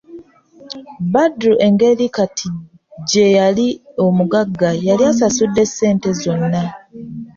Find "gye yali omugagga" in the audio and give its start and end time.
3.09-4.69